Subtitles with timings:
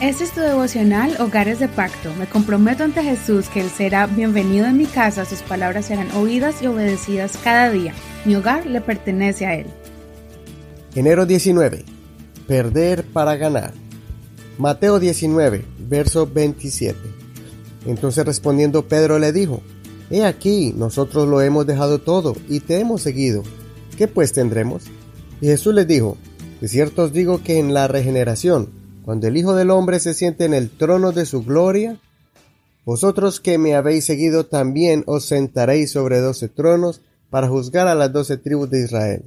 [0.00, 2.14] Este es tu devocional Hogares de Pacto.
[2.18, 6.62] Me comprometo ante Jesús que Él será bienvenido en mi casa, sus palabras serán oídas
[6.62, 7.92] y obedecidas cada día.
[8.24, 9.66] Mi hogar le pertenece a Él.
[10.94, 11.84] Enero 19.
[12.46, 13.74] Perder para ganar.
[14.56, 16.98] Mateo 19, verso 27.
[17.84, 19.60] Entonces respondiendo Pedro le dijo,
[20.08, 23.42] He aquí, nosotros lo hemos dejado todo y te hemos seguido.
[23.98, 24.84] ¿Qué pues tendremos?
[25.42, 26.16] Y Jesús les dijo,
[26.62, 28.79] De cierto os digo que en la regeneración,
[29.10, 31.98] cuando el Hijo del Hombre se siente en el trono de su gloria,
[32.84, 38.12] vosotros que me habéis seguido también os sentaréis sobre doce tronos para juzgar a las
[38.12, 39.24] doce tribus de Israel.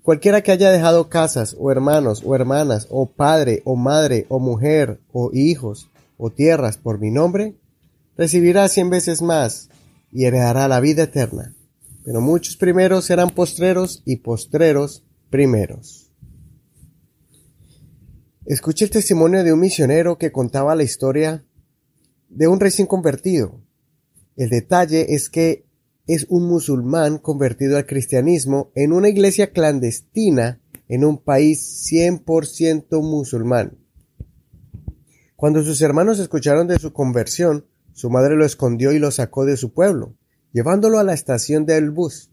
[0.00, 4.98] Cualquiera que haya dejado casas, o hermanos, o hermanas, o padre, o madre, o mujer,
[5.12, 7.54] o hijos, o tierras por mi nombre,
[8.16, 9.68] recibirá cien veces más
[10.10, 11.54] y heredará la vida eterna.
[12.02, 16.05] Pero muchos primeros serán postreros y postreros primeros.
[18.46, 21.44] Escuché el testimonio de un misionero que contaba la historia
[22.28, 23.60] de un recién convertido.
[24.36, 25.66] El detalle es que
[26.06, 33.78] es un musulmán convertido al cristianismo en una iglesia clandestina en un país 100% musulmán.
[35.34, 39.56] Cuando sus hermanos escucharon de su conversión, su madre lo escondió y lo sacó de
[39.56, 40.14] su pueblo,
[40.52, 42.30] llevándolo a la estación del bus.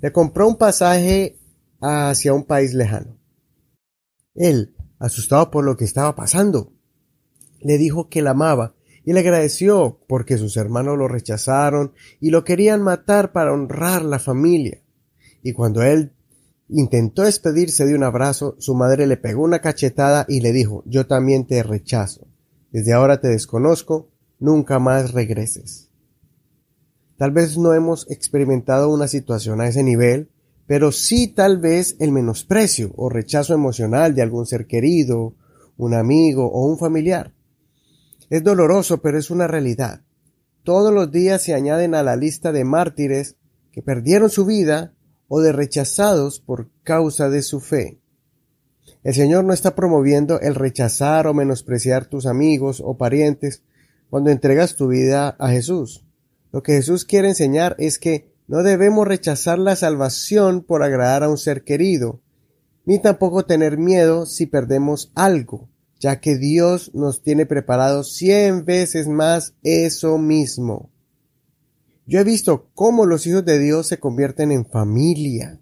[0.00, 1.36] Le compró un pasaje
[1.82, 3.18] hacia un país lejano.
[4.34, 6.72] Él, asustado por lo que estaba pasando.
[7.58, 12.44] Le dijo que la amaba y le agradeció porque sus hermanos lo rechazaron y lo
[12.44, 14.82] querían matar para honrar la familia.
[15.42, 16.12] Y cuando él
[16.68, 21.06] intentó despedirse de un abrazo, su madre le pegó una cachetada y le dijo yo
[21.06, 22.28] también te rechazo.
[22.70, 25.88] Desde ahora te desconozco, nunca más regreses.
[27.16, 30.30] Tal vez no hemos experimentado una situación a ese nivel,
[30.70, 35.34] pero sí tal vez el menosprecio o rechazo emocional de algún ser querido,
[35.76, 37.34] un amigo o un familiar.
[38.28, 40.02] Es doloroso, pero es una realidad.
[40.62, 43.34] Todos los días se añaden a la lista de mártires
[43.72, 44.94] que perdieron su vida
[45.26, 47.98] o de rechazados por causa de su fe.
[49.02, 53.64] El Señor no está promoviendo el rechazar o menospreciar tus amigos o parientes
[54.08, 56.06] cuando entregas tu vida a Jesús.
[56.52, 61.28] Lo que Jesús quiere enseñar es que no debemos rechazar la salvación por agradar a
[61.28, 62.20] un ser querido,
[62.84, 65.68] ni tampoco tener miedo si perdemos algo,
[66.00, 70.90] ya que Dios nos tiene preparado cien veces más eso mismo.
[72.06, 75.60] Yo he visto cómo los hijos de Dios se convierten en familia.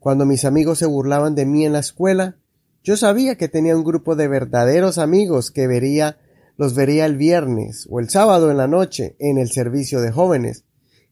[0.00, 2.36] Cuando mis amigos se burlaban de mí en la escuela,
[2.82, 6.18] yo sabía que tenía un grupo de verdaderos amigos que vería,
[6.56, 10.64] los vería el viernes o el sábado en la noche en el servicio de jóvenes,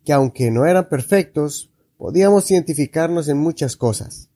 [0.05, 4.31] que aunque no eran perfectos, podíamos identificarnos en muchas cosas.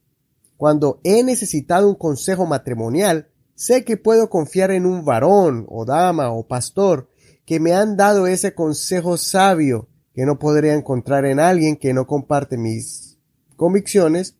[0.56, 6.30] Cuando he necesitado un consejo matrimonial, sé que puedo confiar en un varón o dama
[6.30, 7.08] o pastor
[7.44, 12.06] que me han dado ese consejo sabio que no podría encontrar en alguien que no
[12.06, 13.18] comparte mis
[13.56, 14.36] convicciones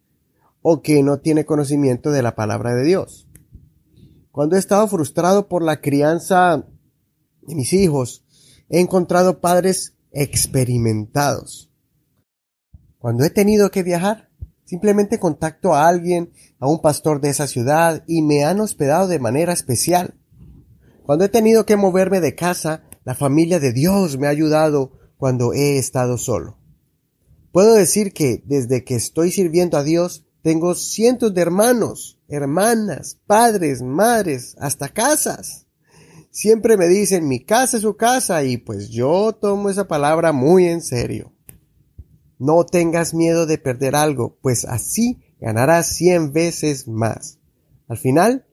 [0.62, 3.28] o que no tiene conocimiento de la palabra de Dios.
[4.30, 6.64] Cuando he estado frustrado por la crianza
[7.42, 8.24] de mis hijos,
[8.68, 11.70] he encontrado padres experimentados.
[12.98, 14.30] Cuando he tenido que viajar,
[14.64, 19.18] simplemente contacto a alguien, a un pastor de esa ciudad y me han hospedado de
[19.18, 20.14] manera especial.
[21.02, 25.52] Cuando he tenido que moverme de casa, la familia de Dios me ha ayudado cuando
[25.52, 26.58] he estado solo.
[27.52, 33.82] Puedo decir que desde que estoy sirviendo a Dios, tengo cientos de hermanos, hermanas, padres,
[33.82, 35.63] madres, hasta casas
[36.34, 40.66] siempre me dicen mi casa es su casa y pues yo tomo esa palabra muy
[40.66, 41.32] en serio.
[42.40, 47.38] No tengas miedo de perder algo, pues así ganarás cien veces más.
[47.86, 48.46] Al final,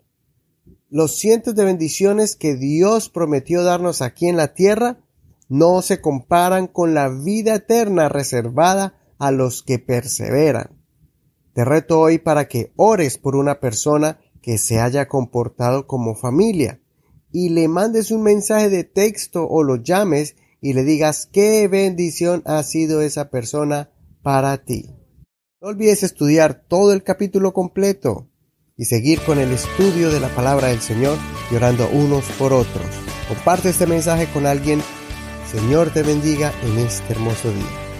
[0.89, 4.99] los cientos de bendiciones que Dios prometió darnos aquí en la tierra
[5.49, 10.79] no se comparan con la vida eterna reservada a los que perseveran.
[11.53, 16.80] Te reto hoy para que ores por una persona que se haya comportado como familia
[17.31, 22.43] y le mandes un mensaje de texto o lo llames y le digas qué bendición
[22.45, 23.89] ha sido esa persona
[24.21, 24.89] para ti.
[25.61, 28.27] No olvides estudiar todo el capítulo completo
[28.77, 31.17] y seguir con el estudio de la palabra del Señor
[31.51, 32.85] y orando unos por otros.
[33.27, 34.81] Comparte este mensaje con alguien.
[35.51, 37.90] Señor te bendiga en este hermoso día.